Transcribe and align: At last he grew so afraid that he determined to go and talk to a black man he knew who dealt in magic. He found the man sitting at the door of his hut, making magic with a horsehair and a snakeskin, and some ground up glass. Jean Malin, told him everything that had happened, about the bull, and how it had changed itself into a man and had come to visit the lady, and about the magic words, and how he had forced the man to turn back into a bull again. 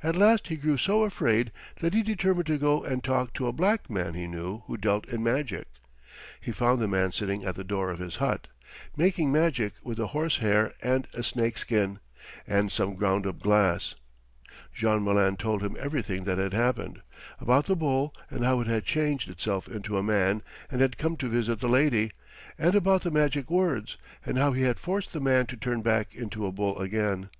At 0.00 0.14
last 0.14 0.46
he 0.46 0.54
grew 0.54 0.76
so 0.76 1.02
afraid 1.02 1.50
that 1.80 1.92
he 1.92 2.04
determined 2.04 2.46
to 2.46 2.56
go 2.56 2.84
and 2.84 3.02
talk 3.02 3.34
to 3.34 3.48
a 3.48 3.52
black 3.52 3.90
man 3.90 4.14
he 4.14 4.28
knew 4.28 4.60
who 4.68 4.76
dealt 4.76 5.08
in 5.08 5.24
magic. 5.24 5.66
He 6.40 6.52
found 6.52 6.78
the 6.80 6.86
man 6.86 7.10
sitting 7.10 7.44
at 7.44 7.56
the 7.56 7.64
door 7.64 7.90
of 7.90 7.98
his 7.98 8.18
hut, 8.18 8.46
making 8.96 9.32
magic 9.32 9.72
with 9.82 9.98
a 9.98 10.06
horsehair 10.06 10.72
and 10.84 11.08
a 11.14 11.24
snakeskin, 11.24 11.98
and 12.46 12.70
some 12.70 12.94
ground 12.94 13.26
up 13.26 13.40
glass. 13.42 13.96
Jean 14.72 15.02
Malin, 15.02 15.36
told 15.36 15.64
him 15.64 15.74
everything 15.80 16.22
that 16.26 16.38
had 16.38 16.52
happened, 16.52 17.02
about 17.40 17.66
the 17.66 17.74
bull, 17.74 18.14
and 18.30 18.44
how 18.44 18.60
it 18.60 18.68
had 18.68 18.84
changed 18.84 19.28
itself 19.28 19.66
into 19.66 19.98
a 19.98 20.00
man 20.00 20.42
and 20.70 20.80
had 20.80 20.96
come 20.96 21.16
to 21.16 21.28
visit 21.28 21.58
the 21.58 21.68
lady, 21.68 22.12
and 22.56 22.76
about 22.76 23.02
the 23.02 23.10
magic 23.10 23.50
words, 23.50 23.96
and 24.24 24.38
how 24.38 24.52
he 24.52 24.62
had 24.62 24.78
forced 24.78 25.12
the 25.12 25.20
man 25.20 25.44
to 25.44 25.56
turn 25.56 25.82
back 25.82 26.14
into 26.14 26.46
a 26.46 26.52
bull 26.52 26.78
again. 26.78 27.30